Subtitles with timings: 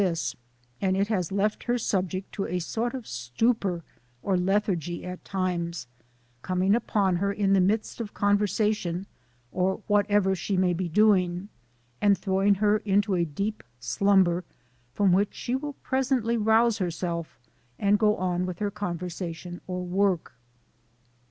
[0.01, 0.35] 75 this,
[0.81, 3.83] and it has left her subject to a sort of stupor
[4.23, 5.85] or lethargy at times;
[6.41, 9.05] coming upon her in the 1 midst of conversation,
[9.51, 11.49] or whatever she may be doing,
[12.01, 14.43] and throwing her into a deep slumber,
[14.91, 17.37] from which she will presently rouse herself,
[17.77, 20.33] and go on with her conversation or work.